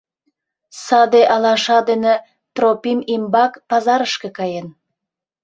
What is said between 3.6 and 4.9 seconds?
пазарышке каен.